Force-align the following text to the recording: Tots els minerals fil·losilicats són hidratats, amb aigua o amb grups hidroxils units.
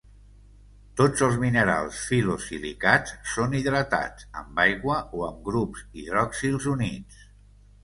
Tots 1.01 1.25
els 1.27 1.35
minerals 1.43 1.99
fil·losilicats 2.05 3.13
són 3.35 3.55
hidratats, 3.61 4.27
amb 4.43 4.65
aigua 4.65 4.99
o 5.21 5.25
amb 5.31 5.47
grups 5.51 5.87
hidroxils 6.01 6.69
units. 6.77 7.25